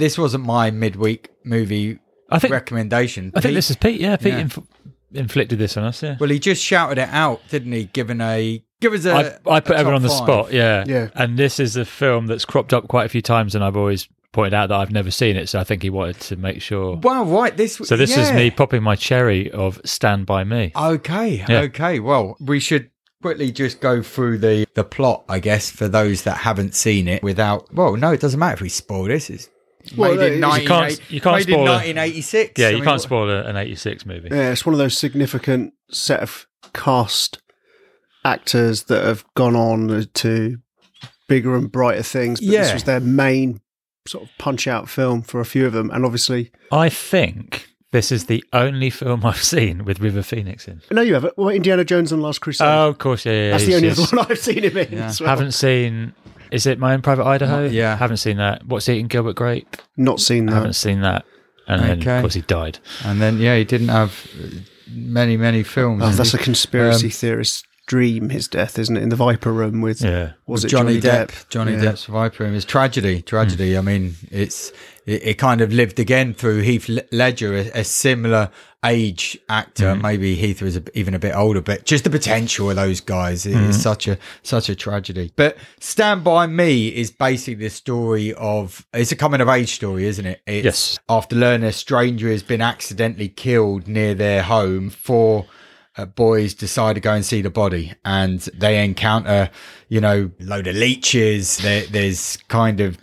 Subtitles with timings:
[0.00, 1.98] this wasn't my midweek movie
[2.30, 3.32] I think recommendation.
[3.34, 4.00] I think Pete- this is Pete.
[4.00, 4.38] Yeah, Pete Yeah.
[4.40, 4.58] inf-
[5.12, 6.02] inflicted this on us.
[6.02, 7.84] Yeah, Well, he just shouted it out, didn't he?
[7.84, 9.38] Given a give us a.
[9.46, 10.18] I, I put a everyone on the five.
[10.18, 10.52] spot.
[10.52, 11.08] Yeah, Yeah.
[11.14, 14.08] And this is a film that's cropped up quite a few times, and I've always
[14.32, 15.48] pointed out that I've never seen it.
[15.48, 16.96] So I think he wanted to make sure.
[16.96, 17.56] Wow, right.
[17.56, 17.74] This.
[17.76, 20.72] So this is me popping my cherry of Stand by Me.
[20.76, 21.60] Okay, Yeah.
[21.62, 21.98] okay.
[21.98, 22.90] Well, we should
[23.22, 27.22] quickly just go through the the plot, I guess, for those that haven't seen it.
[27.24, 29.28] Without, well, no, it doesn't matter if we spoil this.
[29.28, 29.48] It's
[29.96, 31.70] Well, made in no, you can't- you can't made spoil it.
[31.96, 32.58] 1986.
[32.58, 34.28] Yeah, I you mean, can't what- spoil a- an '86 movie.
[34.30, 37.40] Yeah, it's one of those significant set of cast
[38.24, 40.58] actors that have gone on to
[41.28, 42.40] bigger and brighter things.
[42.40, 43.60] But this was their main
[44.06, 45.90] sort of punch out film for a few of them.
[45.90, 50.80] And obviously, I think this is the only film I've seen with River Phoenix in.
[50.90, 51.36] no, you haven't.
[51.38, 52.66] Well, Indiana Jones and the Last Crusade.
[52.66, 53.32] Oh, of course, yeah.
[53.32, 54.92] yeah That's the only just- other one I've seen him in.
[54.92, 55.06] Yeah.
[55.06, 55.30] as well.
[55.30, 56.12] Haven't seen.
[56.52, 57.64] Is it My Own Private Idaho?
[57.66, 57.96] Yeah.
[57.96, 58.64] haven't seen that.
[58.66, 59.76] What's Eating Gilbert Grape?
[59.96, 60.54] Not seen that.
[60.54, 61.24] Haven't seen that.
[61.68, 62.16] And then, Okay.
[62.16, 62.78] of course, he died.
[63.04, 64.26] And then, yeah, he didn't have
[64.90, 66.02] many, many films.
[66.04, 66.38] Oh, that's he?
[66.38, 69.02] a conspiracy Um, theorist dream, his death, isn't it?
[69.02, 70.32] In the Viper Room with, Yeah.
[70.46, 71.80] was it Johnny, Johnny, Depp, Johnny Yeah.
[71.92, 73.22] Depp's Viper Room is tragedy.
[73.22, 73.76] Tragedy.
[73.76, 74.72] I mean, it's
[75.10, 78.50] it, it kind of lived again through Heath Ledger, a, a similar
[78.84, 79.94] age actor.
[79.94, 83.46] Maybe Heath was a, even a bit older, but just the potential of those guys
[83.46, 85.32] is such a such a tragedy.
[85.36, 90.06] But Stand by Me is basically the story of it's a coming of age story,
[90.06, 90.40] isn't it?
[90.46, 90.98] It's Yes.
[91.08, 95.46] After learning a stranger has been accidentally killed near their home, four
[95.96, 99.50] uh, boys decide to go and see the body and they encounter
[99.88, 102.96] you know load of leeches there, there's kind of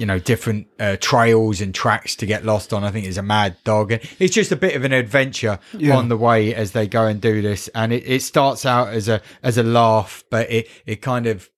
[0.00, 3.22] you know different uh, trails and tracks to get lost on i think there's a
[3.22, 5.96] mad dog it's just a bit of an adventure Yeah.
[5.98, 9.08] on the way as they go and do this and it, it starts out as
[9.08, 11.50] a as a laugh but it it kind of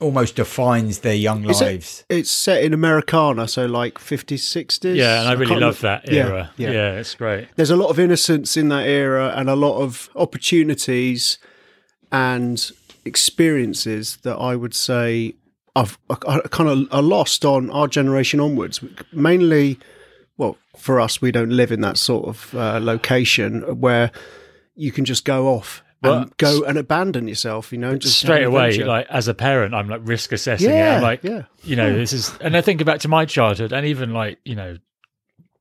[0.00, 4.96] almost defines their young Is it- lives It's set in Americana, so like 50s, 60s.
[4.96, 6.50] Yeah, and I really can't love remember- that Yeah, era.
[6.56, 6.70] yeah.
[6.72, 7.46] Yeah, it's great.
[7.54, 11.38] There's a lot of innocence in that era and a lot of opportunities
[12.10, 12.68] and
[13.04, 15.34] experiences that I would say
[15.74, 18.84] I've I, kind of are lost on our generation onwards.
[19.12, 19.78] Mainly,
[20.36, 24.10] well, for us, we don't live in that sort of uh, location where
[24.74, 27.72] you can just go off and go and abandon yourself.
[27.72, 28.86] You know, just Straight away, adventure.
[28.86, 30.74] like as a parent, I'm like risk assessing it.
[30.74, 31.42] Yeah, I'm like, yeah.
[31.62, 34.54] you know, this is, and I think back to my childhood and even like, you
[34.56, 34.76] know,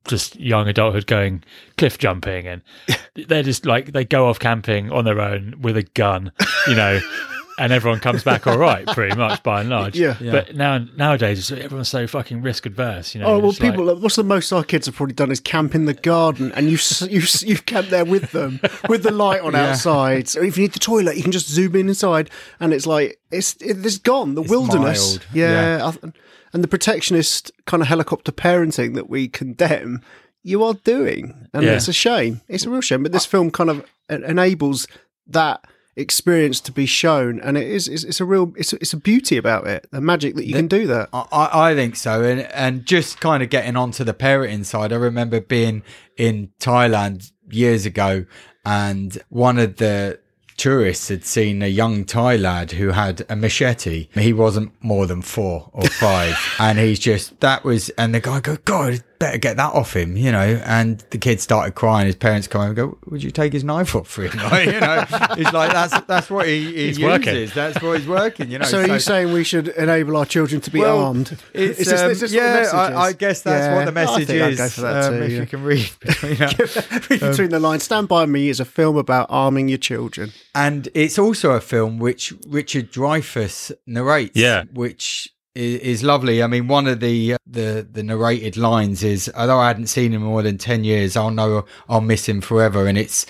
[0.07, 1.43] just young adulthood going
[1.77, 2.61] cliff jumping and
[3.27, 6.31] they're just like, they go off camping on their own with a gun,
[6.67, 6.99] you know,
[7.59, 9.95] and everyone comes back all right, pretty much by and large.
[9.97, 10.15] Yeah.
[10.19, 13.27] But now, nowadays, everyone's so fucking risk adverse, you know.
[13.27, 13.95] Oh well, it's like- people.
[13.97, 16.83] what's the most our kids have probably done is camp in the garden, and you've
[17.09, 19.69] you've you've camped there with them with the light on Yeah.
[19.71, 20.27] outside.
[20.27, 22.29] So if you need the toilet, you can just zoom in inside,
[22.59, 24.35] and it's like it's it, it's gone.
[24.35, 25.91] The wilderness, mild, yeah, yeah.
[26.03, 26.11] I-
[26.53, 30.01] and the protectionist kind of helicopter parenting that we condemn.
[30.43, 31.73] You are doing, and Yeah.
[31.73, 32.41] it's a shame.
[32.47, 33.03] It's a real shame.
[33.03, 34.87] But this film kind of enables
[35.27, 35.63] that
[35.95, 38.97] experience to be shown, and it is it's, it's a real it's a, it's a
[38.97, 39.87] beauty about it.
[39.91, 41.09] The magic that you can do that.
[41.13, 44.93] I, I I think so, and and just kind of getting onto the parenting side.
[44.93, 45.83] I remember being
[46.17, 48.25] in Thailand years ago,
[48.65, 50.19] and one of the
[50.57, 54.09] tourists had seen a young Thai lad who had a machete.
[54.13, 57.89] He wasn't more than four or five, and he's just that was.
[57.91, 60.61] And the guy go, God, better get that off him, you know.
[60.65, 62.07] And the kid started crying.
[62.07, 64.31] His parents come over and go, Would you take his knife off for him?
[64.51, 65.05] Like, you know,
[65.37, 67.03] it's like that's that's what he, he He's uses.
[67.25, 67.49] working.
[67.53, 68.51] That's what he's working.
[68.51, 68.65] You know.
[68.65, 71.37] So, are you saying we should enable our children to be Well, armed?
[71.53, 72.95] It's, Is this- um, is this what the yeah, I.
[73.07, 74.57] I guess that's Yeah, what the message I think I'd is.
[74.57, 75.39] go for that um, too, if yeah.
[75.39, 77.09] you can read between that.
[77.09, 77.83] Read between the lines.
[77.83, 80.31] Stand by Me is a film about arming your children.
[80.55, 84.35] and it's also a film which Richard Dreyfuss narrates.
[84.35, 84.63] Yeah.
[84.73, 86.41] which is, is lovely.
[86.43, 90.13] I mean, one of the uh, the the narrated lines is, "Although I hadn't seen
[90.13, 93.25] him in more than ten years, I'll know I'll miss him forever." And it's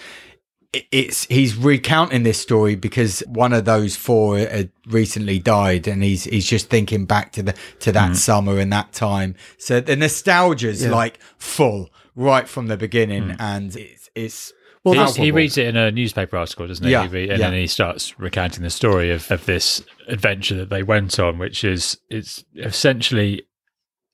[0.74, 6.24] it's he's recounting this story because one of those four had recently died and he's
[6.24, 8.16] he's just thinking back to the to that mm.
[8.16, 10.92] summer and that time so the nostalgia's Yeah.
[10.92, 13.36] like full right from the beginning mm.
[13.38, 16.92] and it's it's Well, He- he reads it in a newspaper article, doesn't he?
[16.92, 17.50] Yeah, He re- and yeah.
[17.52, 21.64] then he starts recounting the story of, of this adventure that they went on, which
[21.64, 23.44] is it's essentially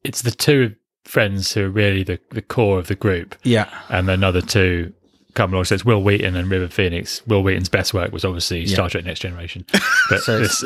[0.04, 0.76] it's the two
[1.06, 4.92] friends who are really the, the core of the group, yeah and then other two
[5.36, 5.64] come along.
[5.66, 7.26] So it's Wil Wheaton and River Phoenix.
[7.28, 9.66] Wil Wheaton's best work was obviously Star Trek Next Generation,
[10.10, 10.64] but So this,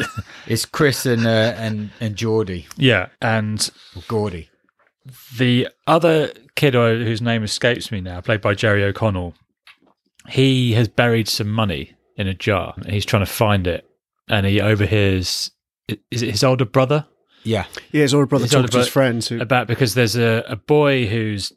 [0.47, 4.49] it's Chris and uh, and and Geordie yeah, and or Gordie
[5.37, 9.33] the other kid uh, whose name escapes me now, played by Jerry O'Connell,
[10.27, 13.87] he has buried some money in a jar and he's trying to find it.
[14.29, 15.51] And he overhears,
[16.09, 17.05] is it his older brother?
[17.43, 17.65] Yeah.
[17.91, 19.41] Yeah, his older brother His older talked to his friends who.
[19.41, 21.51] about because there's a, a boy who's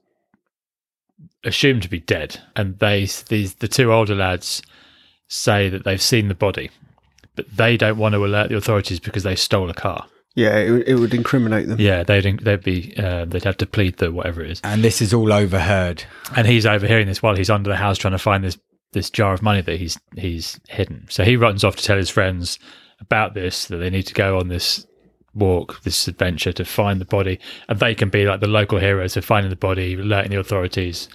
[1.44, 4.62] assumed to be dead, and they these the two older lads
[5.28, 6.70] say that they've seen the body,
[7.36, 10.06] but they don't want to alert the authorities because they stole a car.
[10.34, 11.80] Yeah, it, would- it would incriminate them.
[11.80, 15.00] Yeah, they'd they'd be uh, they'd have to plead the whatever it is, And this
[15.00, 16.04] is all overheard.
[16.36, 18.58] and he's overhearing this while he's under the house trying to find this
[18.92, 21.06] this jar of money that he's he's hidden.
[21.08, 22.58] So he runs off to tell his friends
[23.00, 24.86] about this that they need to go on this
[25.34, 27.38] walk, this adventure to find the body,
[27.68, 31.08] and they can be like the local heroes of finding the body, alerting the authorities,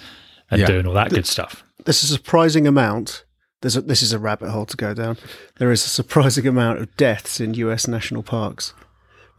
[0.51, 0.67] and Yeah.
[0.67, 1.63] doing all that good stuff.
[1.85, 3.23] There's a surprising amount.
[3.61, 5.17] There's a, this is a rabbit hole to go down.
[5.57, 7.87] There is a surprising amount of deaths in U.S.
[7.87, 8.73] national parks,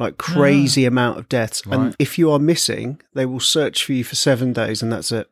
[0.01, 0.23] like ah.
[0.23, 1.65] crazy amount of deaths.
[1.65, 1.79] Right.
[1.79, 5.13] And if you are missing, they will search for you for seven days, and that's
[5.13, 5.31] it.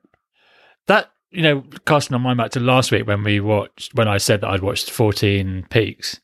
[0.87, 4.19] That you know, casting on my back to last week when we watched when I
[4.19, 6.21] said that I'd watched 14 Peaks,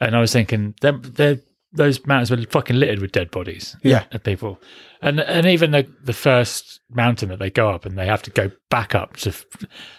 [0.00, 1.38] and I was thinking them they're
[1.72, 3.76] those mountains were fucking littered with dead bodies.
[3.82, 4.04] Yeah.
[4.12, 4.60] of people,
[5.00, 8.30] and and even the the first mountain that they go up and they have to
[8.30, 9.32] go back up to.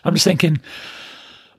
[0.03, 0.59] I'm just thinking.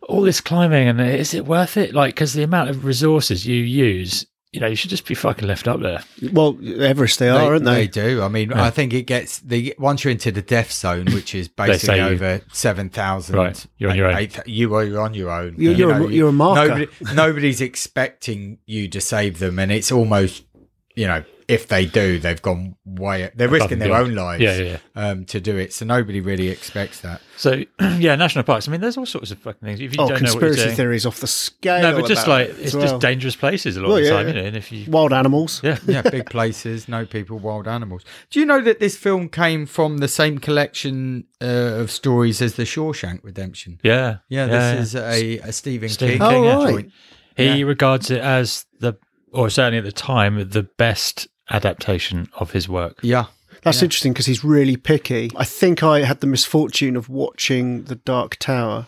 [0.08, 1.92] All this climbing and is it worth it?
[1.92, 5.46] Like, because the amount of resources you use, you know, you should just be fucking
[5.46, 6.02] left up there.
[6.32, 7.82] Well, Everest they are, aren't they?
[7.82, 8.22] They do.
[8.22, 11.48] I mean, I think it gets the once you're into the death zone, which is
[11.48, 13.36] basically say you- over seven thousand.
[13.36, 14.28] Right, you're on your own.
[14.46, 15.54] you are you're on your own.
[15.58, 16.68] You're- You you're a- you're a marker.
[16.68, 20.44] Nobody, nobody's expecting you to save them, and it's almost
[20.98, 23.30] you know if they do, they've gone way.
[23.34, 24.42] They're risking their own lives.
[24.42, 27.22] Yeah, yeah, Um, to do it, so nobody really expects that.
[27.38, 27.62] So
[27.98, 28.68] yeah, national parks.
[28.68, 29.80] I mean, there's all sorts of fucking things.
[29.80, 31.80] If you Oh, don't know what you're conspircy doing, theories off the scale.
[31.80, 34.10] No, but just about like it's as just dangerous places a lot Well, of the
[34.10, 34.34] yeah, time, yeah.
[34.34, 34.46] you know.
[34.48, 35.62] And if you, wild animals.
[35.64, 38.04] yeah, Yeah, big places, no people, wild animals.
[38.28, 41.46] Do you know that this film came from the same collection uh,
[41.80, 43.80] of stories as The Shawshank Redemption?
[43.82, 46.56] yeah, Yeah, this is a, a Stephen, Stephen King King, yeah.
[46.56, 46.72] right.
[46.74, 46.92] joint.
[47.38, 47.64] He Yeah.
[47.64, 48.94] regards it as the,
[49.32, 52.98] or certainly at the time, the best adaptation of his work.
[53.02, 53.26] Yeah,
[53.62, 55.30] That's interesting because he's really picky.
[55.36, 58.86] I think I had the misfortune of watching The Dark Tower.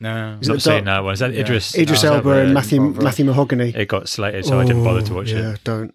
[0.00, 1.14] no, Is Not saying that one.
[1.14, 1.40] Is that Yeah.
[1.40, 1.76] Idris?
[1.76, 3.02] Idris oh, Elba and Matthew Bother.
[3.04, 3.74] Matthew McConaughey.
[3.74, 5.64] It got slated, so I didn't bother to watch Oh, yeah, it.
[5.64, 5.94] don't.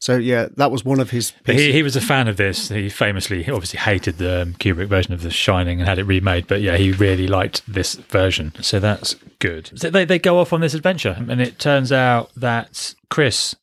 [0.00, 1.32] So yeah, that was one of his.
[1.44, 2.68] But he, he was a fan of this.
[2.68, 6.04] He famously, he obviously hated the um, Kubrick version of The Shining and had it
[6.04, 6.46] remade.
[6.46, 8.52] But yeah, he really liked this version.
[8.60, 9.72] So that's good.
[9.74, 13.56] So they, they go off on this adventure, and it turns out that Chris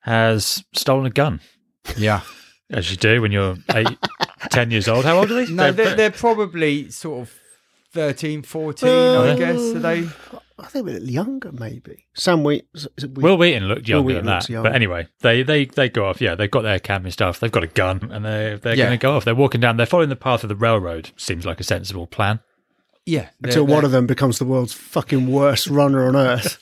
[0.00, 1.40] has stolen a gun,
[1.96, 2.22] yeah.
[2.70, 3.86] as you do when you're eight,
[4.50, 5.04] 10 years old.
[5.04, 5.52] How old are they?
[5.52, 7.34] No, they're, they're probably sort of
[7.92, 9.56] 13, 14, I Uh, guess.
[9.60, 10.08] Are they?
[10.62, 12.06] I think we're a bit younger, maybe.
[12.14, 12.66] Sam Wheat.
[12.74, 13.22] Is it Wheat?
[13.22, 14.34] Wil Wheaton looked younger Wheaton than that.
[14.42, 14.62] looks young.
[14.62, 16.20] But anyway, they, they, they go off.
[16.20, 17.40] Yeah, they've got their camping stuff.
[17.40, 18.84] They've got a gun and they, they're Yeah.
[18.86, 19.24] going to go off.
[19.24, 19.76] They're walking down.
[19.76, 21.10] They're following the path of the railroad.
[21.16, 22.40] Seems like a sensible plan.
[23.04, 23.30] Yeah.
[23.42, 26.58] Until one of them becomes the world's fucking worst runner on earth.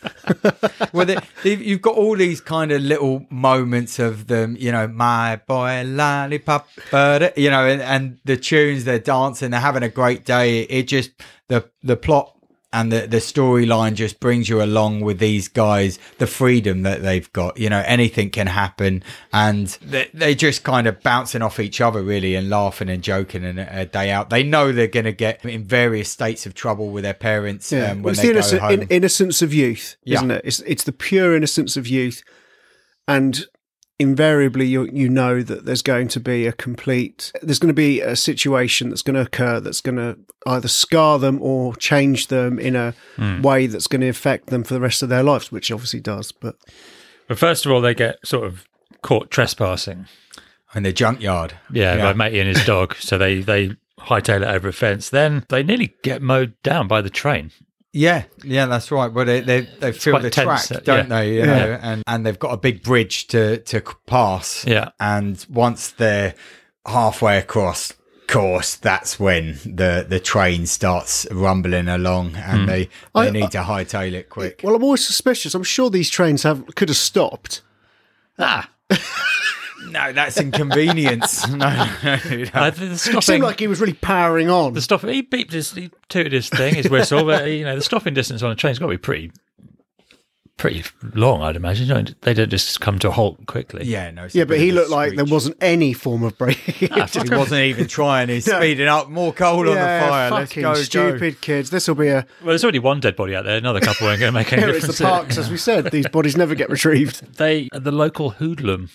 [0.95, 4.89] well, they, they've- you've got all these kind of little moments of them, you know,
[4.89, 9.91] my boy lollipop, but you know, and, and the tunes, they're dancing, they're having a
[9.91, 10.61] great day.
[10.63, 11.11] It just
[11.49, 12.35] the the plot
[12.73, 17.33] and the the storyline just brings you along with these guys, the freedom that they've
[17.33, 17.59] got.
[17.59, 19.03] You know, anything can happen,
[19.33, 23.45] and they they just kind of bouncing off each other really, and laughing and joking,
[23.45, 24.31] and a, a day out.
[24.31, 27.91] They know they're going to get in various states of trouble with their parents Yeah,
[27.91, 28.83] um, when it's they the go home.
[28.83, 30.19] in, innocence of youth, Yeah.
[30.19, 30.43] isn't it?
[30.45, 32.23] It's it's the pure innocence of youth,
[33.09, 33.47] and
[34.01, 38.01] invariably you you know that there's going to be a complete there's going to be
[38.01, 40.17] a situation that's going to occur that's going to
[40.47, 43.43] either scar them or change them in a Hmm.
[43.43, 46.33] way that's going to affect them for the rest of their lives, which obviously does.
[46.33, 46.57] But
[47.29, 48.65] But first of all, they get sort of
[49.03, 50.07] caught trespassing.
[50.75, 51.53] in the junkyard.
[51.73, 52.03] Yeah, Yeah.
[52.05, 52.95] by Matey and his dog.
[52.97, 55.11] So they, they hightail it over a fence.
[55.11, 57.51] Then they nearly get mowed down by the train.
[57.93, 59.13] Yeah, yeah, that's right.
[59.13, 61.21] But they they, they fill quite the tense, track, uh, don't yeah.
[61.21, 61.35] they?
[61.37, 64.65] You know, and and they've got a big bridge to to pass.
[64.67, 64.91] Yeah.
[65.01, 66.35] and once they're
[66.87, 67.93] halfway across
[68.31, 73.63] course, that's when the the train starts rumbling along, and they they I- need to
[73.63, 74.61] hightail it quick.
[74.63, 75.55] well, I'm always suspicious.
[75.55, 77.63] I'm sure these trains have could have stopped.
[78.39, 78.71] Ah,
[79.89, 81.49] No, that's inconvenience.
[81.49, 81.67] no, no,
[82.05, 82.45] no.
[82.55, 83.21] I, the It stopping.
[83.23, 84.75] seemed like he was really powering on.
[84.75, 85.11] the stopping.
[85.11, 87.25] He beeped his, he tooted his thing, his whistle.
[87.25, 89.33] but you know, the stopping distance on a train's got to be pretty,
[90.57, 90.85] pretty
[91.15, 91.43] long.
[91.43, 91.87] I'd imagine.
[91.89, 93.87] You don't, they don't just come to a halt quickly.
[93.87, 94.29] Yeah, no.
[94.31, 96.91] Yeah, but he of a looked like there wasn't any form of braking.
[96.93, 98.29] Ah, He wasn't even trying.
[98.29, 98.59] He's No.
[98.59, 99.09] speeding up.
[99.09, 100.31] More coal on the fire.
[100.31, 100.81] Let's fucking go, go.
[100.83, 101.71] stupid kids.
[101.71, 103.57] This will be a Well, there's already one dead body out there.
[103.57, 104.99] Another couple ain't going to make any here it's difference.
[104.99, 105.91] the parks, as we said.
[105.91, 107.37] These bodies never get retrieved.
[107.39, 108.91] They, the local hoodlum,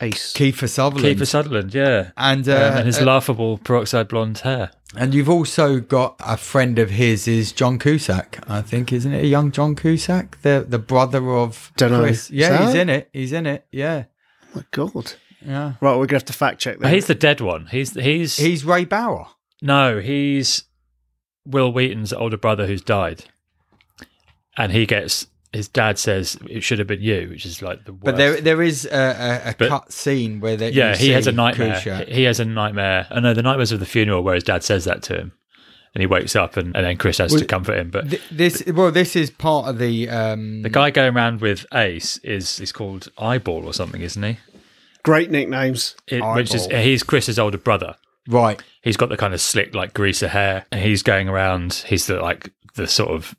[0.00, 0.32] Ace.
[0.34, 1.18] Kiefer Sutherland.
[1.18, 4.70] Kiefer Sutherland, yeah, and uh, um, and his uh, laughable peroxide blonde hair.
[4.96, 9.24] And you've also got a friend of his is John Cusack, I think, isn't it?
[9.24, 12.00] A young John Cusack, the the brother of Dunno.
[12.02, 12.26] Chris.
[12.26, 12.60] Is Yeah, that?
[12.66, 13.10] he's in it.
[13.12, 13.66] He's in it.
[13.72, 14.04] Yeah,
[14.44, 15.12] Oh my god.
[15.44, 15.74] Yeah.
[15.80, 16.94] Right, we're gonna have to fact check But that.
[16.94, 17.66] he's the dead one.
[17.66, 19.28] He's he's He's Ray Brower.
[19.62, 20.64] no, he's
[21.44, 23.24] Wil Wheaton's older brother who's died,
[24.56, 25.26] and he gets
[25.56, 28.04] his dad says it should have been you, which is like the worst.
[28.04, 31.10] But there, there is a, a, a But- cut scene where they, yeah, you he
[31.10, 31.74] has a nightmare.
[31.74, 32.08] Kusha.
[32.08, 33.06] He has a nightmare.
[33.10, 35.32] I know the nightmares of the funeral where his dad says that to him,
[35.94, 37.90] and he wakes up, and, and then Chris has to comfort him.
[37.90, 41.66] But Th- This well, this is part of the um, the guy going around with
[41.74, 44.38] Ace is is called Eyeball or something, isn't he?
[45.02, 45.94] Great nicknames.
[46.08, 47.94] It, which is he's Chris's older brother.
[48.28, 48.60] right.
[48.82, 51.84] He's got the kind of slick like greaser hair, and he's going around.
[51.86, 53.34] He's the like the sort of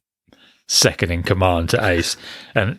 [0.67, 2.17] second in command to Ace,
[2.53, 2.77] and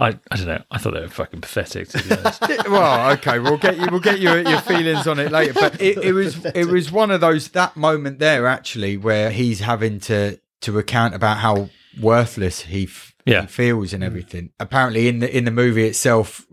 [0.00, 0.62] I I don't know.
[0.70, 2.40] I thought they were fucking pathetic to be honest.
[2.68, 3.86] well, okay, we'll get you.
[3.90, 5.54] We'll get you your feelings on it later.
[5.54, 9.60] But it, it was it was one of those that moment there actually where he's
[9.60, 13.42] having to to recount about how worthless he, f- Yeah.
[13.42, 14.50] he feels and everything.
[14.58, 16.44] Apparently, in the in the movie itself.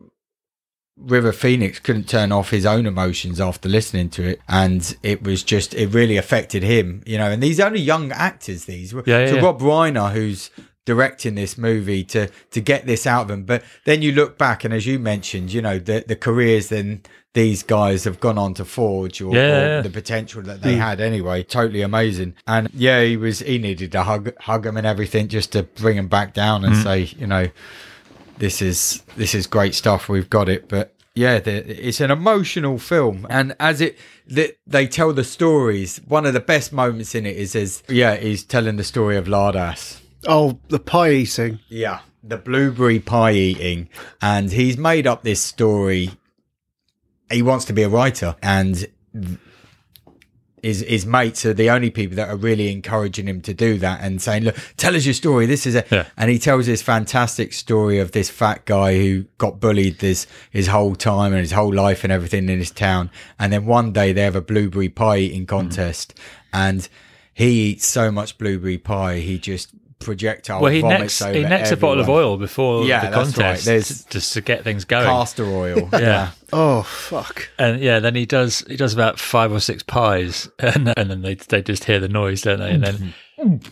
[0.97, 5.43] River Phoenix couldn't turn off his own emotions after listening to it, and it was
[5.43, 7.29] just it really affected him, you know.
[7.29, 9.41] And these only young actors, these Yeah, yeah, so yeah.
[9.41, 10.49] Rob Reiner, who's
[10.85, 13.43] directing this movie to to get this out of them.
[13.43, 17.01] But then you look back, and as you mentioned, you know the the careers then
[17.33, 21.01] these guys have gone on to forge, or, Yeah, or the potential that they had
[21.01, 21.43] anyway.
[21.43, 22.33] Totally amazing.
[22.47, 25.97] And yeah, he was he needed to hug hug him and everything just to bring
[25.97, 26.67] him back down Mm.
[26.67, 27.49] and say, you know,
[28.37, 30.07] this is this is great stuff.
[30.09, 30.91] We've got it, but.
[31.17, 36.25] Yeah, the, it's an emotional film, and as it that they tell the stories, one
[36.25, 40.01] of the best moments in it is as yeah, he's telling the story of Lardass.
[40.27, 41.59] Oh, the pie eating.
[41.67, 43.89] Yeah, the blueberry pie eating,
[44.21, 46.11] and he's made up this story.
[47.31, 48.87] He wants to be a writer, and
[50.65, 53.99] his his mates are the only people that are really encouraging him to do that
[54.01, 55.45] and saying, "Look, tell us your story.
[55.45, 56.05] This is it." Yeah.
[56.17, 60.67] And he tells this fantastic story of this fat guy who got bullied this his
[60.67, 63.11] whole time and his whole life and everything in his town.
[63.37, 66.15] And then one day they have a blueberry pie eating contest,
[66.51, 66.89] and
[67.31, 71.43] he eats so much blueberry pie he just projectile Well, he vomits necks over he
[71.43, 73.43] necks a bottle of oil before Yeah, the that's right.
[73.45, 75.05] contest, There's- just to get things going.
[75.05, 75.89] castor oil.
[75.93, 76.31] Yeah.
[76.53, 77.49] Oh fuck.
[77.57, 81.21] And yeah, then he does he does about five or six pies, and, and then
[81.21, 82.71] they they just hear the noise, don't they?
[82.71, 83.13] And then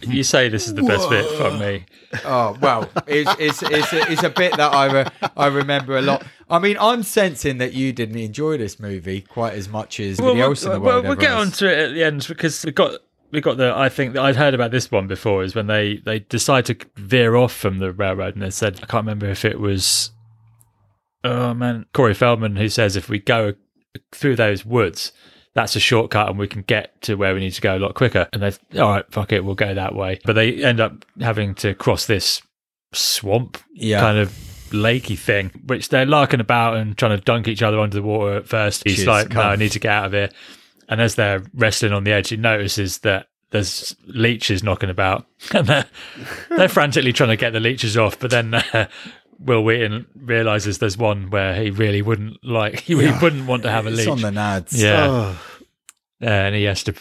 [0.01, 1.25] you say this is the best bit.
[1.37, 1.85] Fuck me.
[2.25, 6.01] Oh well, it's it's it's a, it's a bit that I re- I remember a
[6.01, 6.25] lot.
[6.49, 10.31] I mean, I'm sensing that you didn't enjoy this movie quite as much as Well,
[10.31, 11.45] anybody we'll, else in the well, we'll get has.
[11.47, 12.99] on to it at the end because we've got
[13.33, 13.73] we got the.
[13.75, 17.35] I think I'd heard about this one before is when they they decide to veer
[17.35, 20.11] off from the railroad and they said I can't remember if it was
[21.25, 23.53] oh man Corey Feldman who says if we go
[24.11, 25.11] through those woods.
[25.55, 27.93] That's a shortcut, and we can get to where we need to go a lot
[27.93, 28.27] quicker.
[28.33, 30.19] And they, all right, fuck it, we'll go that way.
[30.25, 32.41] But they end up having to cross this
[32.91, 33.99] swamp Yeah.
[33.99, 34.29] kind of
[34.71, 38.37] lakey thing, which they're larking about and trying to dunk each other under the water
[38.37, 38.81] at first.
[38.83, 39.41] He's Cheers, like, no.
[39.41, 40.29] I need to get out of here.
[40.93, 45.25] And as they're wrestling on the edge, he notices that there's leeches knocking about.
[45.53, 45.85] And they're,
[46.49, 48.19] they're frantically trying to get the leeches off.
[48.19, 48.87] But then uh,
[49.39, 53.71] Wil Wheaton realizes there's one where he really wouldn't like, he, he wouldn't want to
[53.71, 54.07] have a It's leech.
[54.07, 54.79] on the nads.
[54.81, 55.07] yeah.
[55.09, 55.41] Oh,
[56.21, 56.93] Uh, and he has to.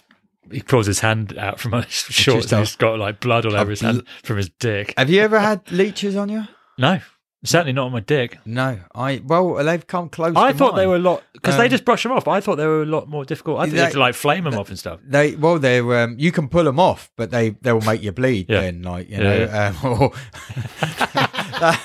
[0.50, 3.70] He pulls his hand out from his shorts, and he's got like blood all over
[3.70, 4.92] his hand from his dick.
[4.98, 6.44] Have you ever had leeches on you?
[6.78, 7.00] No,
[7.44, 8.38] certainly not on my dick.
[8.44, 10.34] No, I well they've come close.
[10.36, 12.28] I thought they were a lot because they Um, just brush them off.
[12.28, 13.58] I thought they were a lot more difficult.
[13.60, 15.00] I think they, They- like flame them off and stuff.
[15.06, 18.12] They well, they're um, you can pull them off, but they they will make you
[18.12, 18.46] bleed.
[18.48, 18.60] Yeah.
[18.62, 20.10] Then, like you Yeah, know, um, or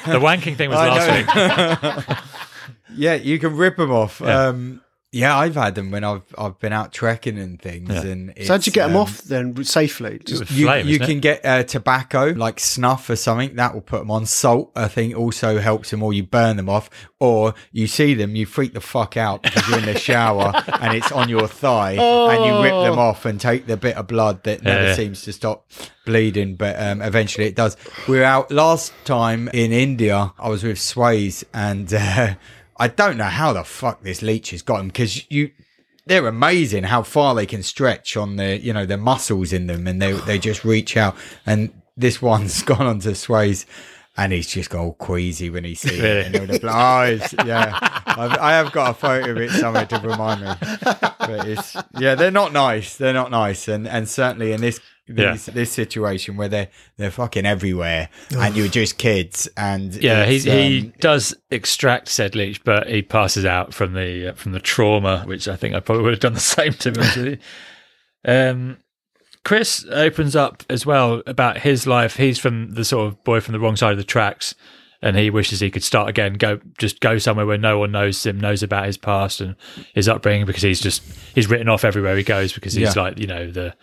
[0.07, 1.95] The wanking thing was I last know.
[2.13, 2.17] week.
[2.97, 4.21] yeah, you can rip them off.
[4.23, 4.47] Yeah.
[4.47, 7.89] Um, yeah, I've had them when I've I've been out trekking and things.
[7.89, 8.01] Yeah.
[8.01, 10.19] And so how'd you it's, get them um, off then safely?
[10.25, 11.07] Just With You, flame, you isn't it?
[11.07, 14.25] can get uh, tobacco, like snuff or something, that will put them on.
[14.25, 18.35] Salt, I think, also helps them, or you burn them off, or you see them,
[18.35, 21.91] you freak the fuck out because you're in the shower and it's on your thigh,
[21.93, 24.83] and you rip them off and take the bit of blood that never Oh.
[24.87, 24.95] yeah.
[24.95, 25.65] seems to stop
[26.05, 27.75] bleeding, but um, eventually it does.
[28.07, 30.33] We were out last time in India.
[30.37, 32.35] I was with Sways, and uh,
[32.79, 35.51] I don't know how the fuck this leech has got them because you
[36.05, 39.87] they're amazing how far they can stretch on the you know the muscles in them
[39.87, 41.15] and they they just reach out
[41.45, 43.65] and this one's gone onto Sway's
[44.19, 46.21] and he's just all queasy when he sees Really?
[46.21, 50.41] it bl- oh, yeah I've, I have got a photo of it somewhere to remind
[50.41, 50.51] me
[51.19, 55.31] but it's yeah they're not nice they're not nice and and certainly in this Yeah.
[55.33, 60.35] this, this situation where they're they're fucking everywhere and you're just kids and Yeah, he
[60.35, 64.51] it's, he um, does extract said leech, but he passes out from the uh, from
[64.51, 67.37] the trauma, which I think I probably would have done the same to.
[68.25, 68.77] Um,
[69.45, 72.17] Chris opens up as well about his life.
[72.17, 74.55] He's from the sort of boy from the wrong side of the tracks,
[75.01, 78.25] and he wishes he could start again, go just go somewhere where no one knows
[78.25, 79.55] him, knows about his past and
[79.95, 81.01] his upbringing, because he's just
[81.33, 83.01] he's written off everywhere he goes because he's Yeah.
[83.01, 83.73] like you know the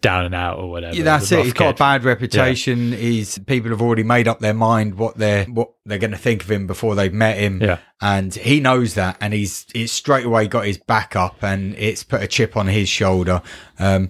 [0.00, 0.96] down and out or whatever.
[0.96, 1.44] Yeah, that's it.
[1.44, 2.92] He's got a bad reputation.
[2.92, 6.42] He's people have already made up their mind what they're what they're going to think
[6.42, 7.62] of him before they've met him.
[7.62, 7.78] Yeah.
[8.00, 12.02] and he knows that, and he's it's straight away got his back up, and it's
[12.02, 13.42] put a chip on his shoulder.
[13.78, 14.08] Um,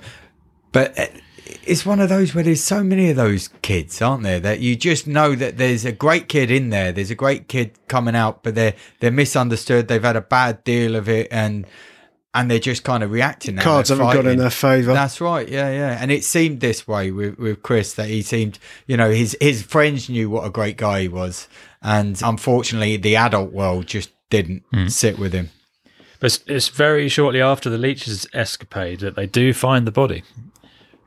[0.71, 1.07] but uh,
[1.65, 4.41] it's one of those where there's so many of those kids, aren't there?
[4.41, 6.93] That you just know that there's a great kid in there.
[6.93, 9.89] There's a great kid coming out, but they're they're misunderstood.
[9.89, 11.67] They've had a bad deal of it, and
[12.35, 13.55] and they're just kind of reacting.
[13.55, 13.63] now.
[13.63, 14.93] Cards haven't gone in their favour.
[14.93, 15.49] That's right.
[15.49, 15.97] Yeah, yeah.
[16.01, 19.63] And it seemed this way with, with Chris that he seemed, you know, his his
[19.63, 21.49] friends knew what a great guy he was,
[21.81, 24.89] and unfortunately, the adult world just didn't Hmm.
[24.89, 25.51] sit with him.
[26.21, 30.23] But it's, it's very shortly after the leeches escapade that they do find the body,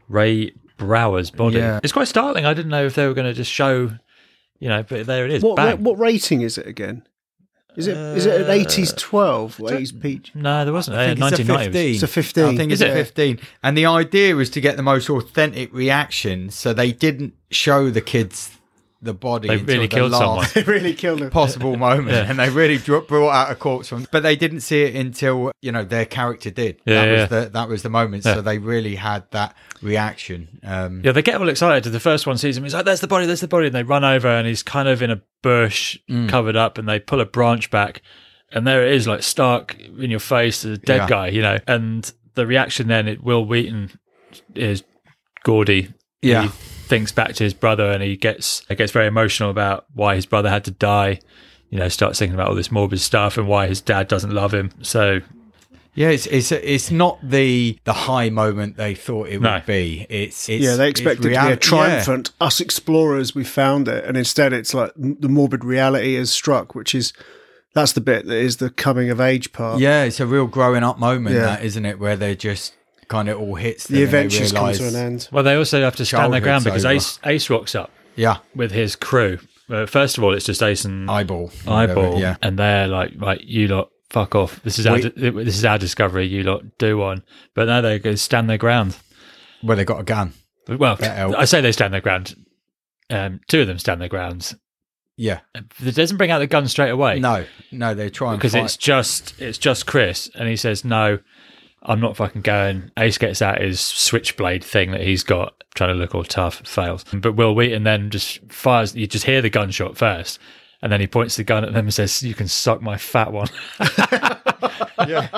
[0.07, 1.57] Ray Brower's body.
[1.57, 1.79] Yeah.
[1.83, 2.45] It's quite startling.
[2.45, 3.91] I didn't know if they were going to just show,
[4.59, 5.43] you know, but there it is.
[5.43, 7.03] What, what what rating is it again?
[7.77, 10.31] Is it is it an eighties twelve or eighties peach?
[10.33, 10.97] No, there wasn't.
[10.97, 11.93] I think Uh, it's a 1990 15.
[11.93, 12.43] It's a 15.
[12.45, 13.39] I think it's a 15.
[13.63, 18.01] And the idea was to get the most authentic reaction, so they didn't show the
[18.01, 18.56] kids
[19.07, 19.47] the body.
[19.47, 21.31] They until really the killed last It really killed him.
[21.31, 22.29] Possible moment, Yeah.
[22.29, 25.71] and they really brought out a corpse from, but they didn't see it until you
[25.71, 26.79] know their character did.
[26.85, 27.19] Yeah, that yeah.
[27.21, 28.23] was the that was the moment.
[28.25, 28.35] Yeah.
[28.35, 30.59] So they really had that reaction.
[30.63, 31.91] Um, Yeah, they get all excited.
[31.91, 32.63] The first one sees him.
[32.63, 33.25] He's like, "There's the body.
[33.25, 36.29] There's the body." And they run over, and he's kind of in a bush, Mm.
[36.29, 36.77] covered up.
[36.77, 38.01] And they pull a branch back,
[38.51, 41.07] and there it is, like stark in your face, the dead Yeah.
[41.07, 41.27] guy.
[41.29, 43.91] You know, and the reaction then, it Wil Wheaton
[44.53, 44.83] is
[45.43, 45.93] Gordie.
[46.21, 46.43] Yeah.
[46.43, 46.49] he
[46.87, 50.49] thinks back to his brother, and he gets gets very emotional about why his brother
[50.49, 51.19] had to die.
[51.69, 54.53] You know, starts thinking about all this morbid stuff and why his dad doesn't love
[54.53, 54.71] him.
[54.81, 55.19] So
[55.95, 59.61] Yeah, it's it's it's not the the high moment they thought it would No.
[59.65, 60.05] be.
[60.09, 61.55] It's, it's yeah, they it's expected to be a reality- yeah.
[61.69, 62.31] triumphant.
[62.39, 66.95] Us explorers, we found it, and instead, it's like the morbid reality has struck, which
[66.95, 67.11] is
[67.73, 69.79] that's the bit that is the coming of age part.
[69.81, 71.41] Yeah, it's a real growing up moment, Yeah.
[71.41, 71.99] that isn't it?
[71.99, 72.73] Where they're just
[73.07, 75.29] kind of all hits the adventures come to an end.
[75.31, 76.95] well, they also have to stand their ground because over.
[76.95, 79.39] Ace Ace rocks up Yeah, with his crew.
[79.69, 83.11] Uh, first of all, it's just Ace and eyeball, eyeball, whatever, Yeah, and they're like,
[83.17, 84.61] right, you lot, fuck off.
[84.63, 86.25] This is our We- this is our discovery.
[86.27, 88.95] You lot do one, but now they go stand their ground.
[89.61, 90.33] where they got a gun.
[90.67, 92.35] Well, I say they stand their ground.
[93.09, 94.55] Um, two of them stand their grounds.
[95.19, 95.39] Yeah,
[95.83, 98.65] It doesn't bring out the gun straight away no, no, they're trying because fight.
[98.65, 101.19] it's just it's just Chris, and he says no.
[101.87, 102.91] I'm not fucking going.
[102.97, 107.05] Ace gets out his switchblade thing that he's got, trying to look all tough, fails.
[107.13, 108.93] But Wil Wheaton then just fires.
[108.95, 110.37] You just hear the gunshot first,
[110.81, 113.31] and then he points the gun at them and says, "You can suck my fat
[113.31, 113.47] one."
[115.07, 115.29] yeah,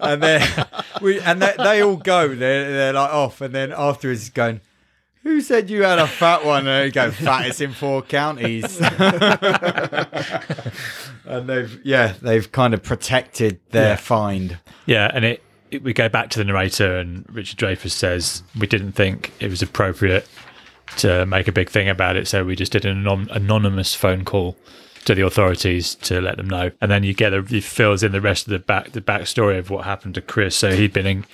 [0.00, 0.66] and then
[1.00, 2.28] we and they, they all go.
[2.34, 4.60] They're they're like off, and then afterwards he's going.
[5.22, 6.66] Who said you had a fat one?
[6.66, 8.80] And they go, fattest in four counties.
[11.24, 13.96] and they've, yeah, they've kind of protected their Yeah.
[13.96, 14.58] find.
[14.86, 15.42] Yeah, and it
[15.78, 19.62] we go back to the narrator, and Richard Dreyfuss says we didn't think it was
[19.62, 20.28] appropriate
[20.98, 24.24] to make a big thing about it, so we just did an anon- anonymous phone
[24.24, 24.56] call
[25.04, 28.12] to the authorities to let them know, and then you get the he fills in
[28.12, 30.56] the rest of the back the backstory of what happened to Chris.
[30.56, 31.26] So he'd been en-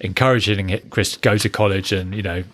[0.00, 2.44] encouraging Chris to go to college and you know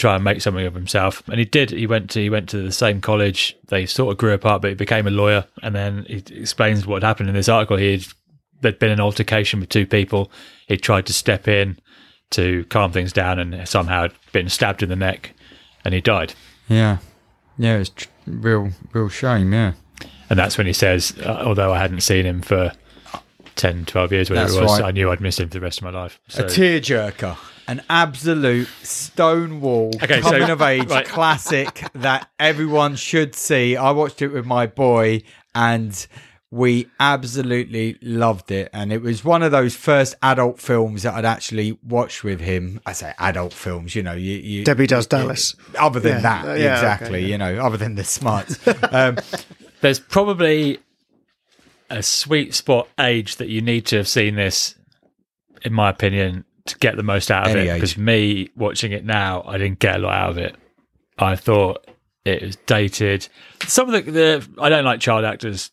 [0.00, 1.22] try and make something of himself.
[1.28, 1.70] And he did.
[1.70, 3.56] He went to he went to the same college.
[3.68, 5.44] They sort of grew apart, but he became a lawyer.
[5.62, 7.76] And then he explains what happened in this article.
[7.76, 8.02] He
[8.60, 10.30] there'd been an altercation with two people.
[10.66, 11.78] He tried to step in
[12.30, 15.32] to calm things down, and somehow had been stabbed in the neck,
[15.84, 16.34] and he died.
[16.68, 16.98] Yeah.
[17.58, 19.52] Yeah, it's tr- real, real shame.
[19.52, 19.72] Yeah.
[20.30, 22.72] And that's when he says, uh, although I hadn't seen him for
[23.56, 24.88] 10, 12 years, whatever That's it was, right.
[24.88, 26.20] I knew I'd miss him for the rest of my life.
[26.28, 31.04] So, a tearjerker, an absolute stonewall Okay, so- coming of age right.
[31.06, 33.76] classic that everyone should see.
[33.76, 35.22] I watched it with my boy,
[35.54, 36.06] and
[36.50, 38.70] we absolutely loved it.
[38.72, 42.80] And it was one of those first adult films that I'd actually watched with him.
[42.84, 45.54] I say adult films, you know, you, you Debbie Does Dallas.
[45.78, 47.06] Other than Yeah, that, uh, yeah, exactly.
[47.08, 47.26] okay, yeah.
[47.26, 48.58] You know, other than the smarts.
[48.90, 49.16] um,
[49.80, 50.78] there's probably
[51.88, 54.74] a sweet spot age that you need to have seen this,
[55.62, 57.74] in my opinion, to get the most out of Any it.
[57.74, 60.56] Because me watching it now, I didn't get a lot out of it.
[61.16, 61.86] I thought
[62.24, 63.28] it was dated.
[63.66, 65.70] Some of the, the I don't like child actors.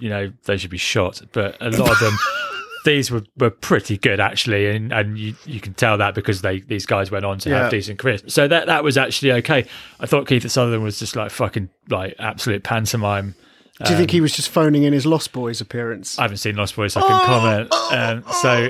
[0.00, 2.16] You know, they should be shot, but a lot of them.
[2.86, 6.60] These were, were pretty good actually, and, and you, you can tell that because they
[6.60, 7.58] these guys went on to Yeah.
[7.64, 8.22] have decent careers.
[8.32, 9.66] So that that was actually okay.
[10.00, 13.34] I thought Kiefer Sutherland was just like fucking like absolute pantomime
[13.84, 16.18] Do you think he was just phoning in his Lost Boys appearance?
[16.18, 17.74] I haven't seen Lost Boys, so I can comment.
[17.92, 18.68] Um, so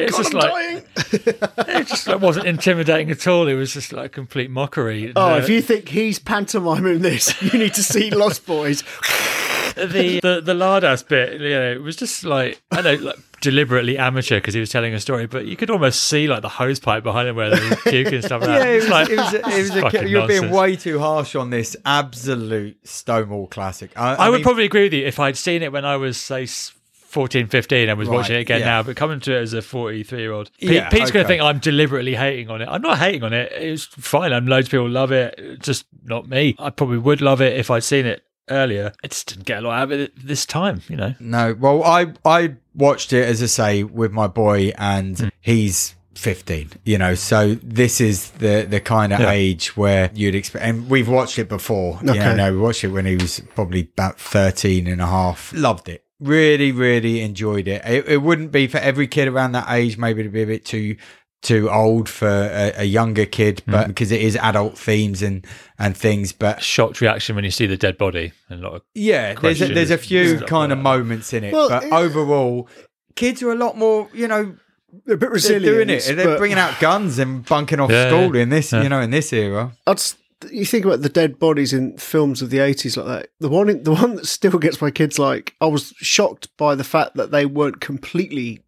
[0.00, 3.46] it's just like it just like, wasn't intimidating at all.
[3.46, 5.12] It was just like a complete mockery.
[5.14, 8.84] Oh, No, if you think he's pantomiming this, you need to see Lost Boys.
[9.74, 13.96] the the the Lardass bit, you know, it was just like I know, like deliberately
[13.98, 16.78] amateur because he was telling a story, but you could almost see like the hose
[16.78, 18.42] pipe behind him where they were puking and stuff.
[18.42, 21.34] Like Yeah, it was, like, it was, it was a, you're being way too harsh
[21.34, 23.92] on this absolute Stonewall classic.
[23.96, 26.16] I, I, would mean, probably agree with you if I'd seen it when I was
[26.16, 26.44] say.
[26.44, 26.72] s-
[27.10, 28.66] 14, 15 and was Right, watching it again yeah.
[28.66, 31.26] now, but coming to it as a 43 year old, Pete, Yeah, Pete's going to
[31.26, 32.68] think I'm deliberately hating on it.
[32.70, 33.50] I'm not hating on it.
[33.50, 34.32] It's fine.
[34.32, 35.34] And loads of people love it.
[35.36, 36.54] It's just not me.
[36.56, 38.92] I probably would love it if I'd seen it earlier.
[39.04, 41.14] I just didn't get a lot out of it this time, you know.
[41.20, 45.28] No, well, I I watched it as I say with my boy, and Hmm.
[45.40, 46.70] he's fifteen.
[46.84, 49.30] You know, so this is the the kind of Yeah.
[49.30, 50.64] age where you'd expect.
[50.64, 51.98] And we've watched it before.
[52.02, 52.14] Okay.
[52.16, 55.52] Yeah, no, we watched it when he was probably about 13 and a half.
[55.54, 56.04] Loved it.
[56.20, 57.80] Really, really enjoyed it.
[57.86, 59.96] It, it wouldn't be for every kid around that age.
[59.96, 60.96] Maybe to be a bit too
[61.42, 63.88] too old for a, a younger kid, but mm-hmm.
[63.88, 65.46] because it is adult themes and
[65.78, 66.32] and things.
[66.32, 69.62] But Shocked reaction when you see the dead body and a lot of yeah, there's
[69.62, 70.76] a, there's a few kind like of that.
[70.82, 72.68] moments in it, Well, but it- overall,
[73.16, 74.54] kids are a lot more, you know,
[74.92, 75.64] A bit they're resilient.
[75.64, 76.02] doing it.
[76.16, 78.82] They're but bringing out guns and bunking off Yeah, school in this, Yeah.
[78.82, 79.72] you know, in this era.
[79.86, 80.16] I'd, s-
[80.50, 83.28] you think about the dead bodies in films of the eighties like that.
[83.40, 86.74] The one, in, the one that still gets my kids like, I was shocked by
[86.74, 88.60] the fact that they weren't completely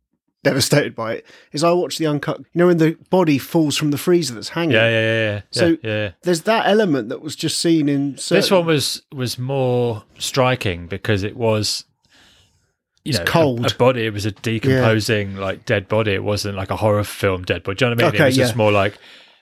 [0.45, 1.27] devastated by it.
[1.53, 2.39] Is I watched the uncut.
[2.39, 4.73] You know, when the body falls from the freezer that's hanging.
[4.73, 5.41] yeah, yeah, yeah, yeah.
[5.51, 6.11] So- yeah, yeah.
[6.23, 8.17] There's that element that was just seen in.
[8.19, 11.85] Certain, This one was was more striking because it was
[13.05, 13.67] you It's know, cold.
[13.67, 14.07] A, a body.
[14.07, 16.13] It was a decomposing like dead body.
[16.13, 17.77] It wasn't like a horror film dead body.
[17.77, 18.15] Do you know what I mean?
[18.15, 18.97] Okay, it was just more like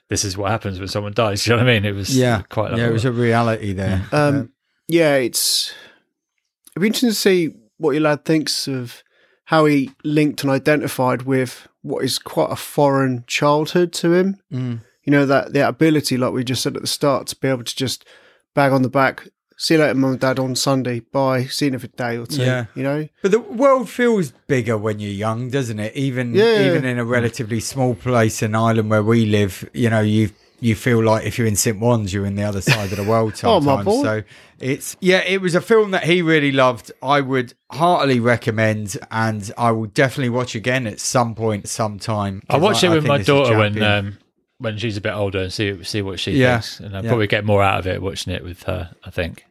[0.09, 1.43] this is what happens when someone dies.
[1.45, 1.85] Do you know what I mean?
[1.85, 2.71] It was Yeah, quite.
[2.71, 4.05] Like, yeah, it was a reality there.
[4.11, 4.51] Um,
[4.87, 5.73] yeah, it's.
[6.73, 9.03] It'd be interesting to see what your lad thinks of
[9.51, 14.37] how he linked and identified with what is quite a foreign childhood to him.
[14.49, 14.79] Mm.
[15.03, 17.65] You know that that ability, like we just said at the start, to be able
[17.65, 18.05] to just
[18.55, 19.27] bag on the back.
[19.57, 21.01] See you later, mum and dad, on Sunday.
[21.01, 21.47] Bye.
[21.47, 22.43] See you in a day or two.
[22.43, 22.65] Yeah.
[22.75, 23.07] You know.
[23.21, 25.93] But the world feels bigger when you're young, doesn't it?
[25.95, 26.67] Even Yeah.
[26.67, 30.29] even in a relatively small place, an island where we live, you know, you
[30.61, 31.77] you feel like if you're in St.
[31.79, 33.65] John's, you're in the other side of the world Oh, sometimes.
[33.65, 34.03] my boy.
[34.03, 34.23] So
[34.59, 36.91] it's yeah, it was a film that he really loved.
[37.03, 42.41] I would heartily recommend, and I will definitely watch again at some point, sometime.
[42.49, 44.17] I watched it with my daughter when um,
[44.59, 47.09] when she's a bit older and see see what she Yeah, thinks, and I'll yeah.
[47.09, 48.95] probably get more out of it watching it with her.
[49.03, 49.45] I think.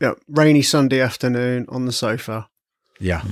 [0.00, 0.12] Yeah.
[0.28, 2.48] Rainy Sunday afternoon on the sofa.
[2.98, 3.22] yeah,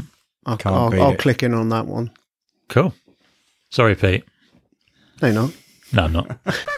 [0.46, 2.10] I'll, Can't I'll, I'll click in on that one.
[2.68, 2.94] Cool.
[3.70, 4.24] Sorry, Pete.
[5.22, 5.52] No, not.
[5.92, 6.38] No, I'm not.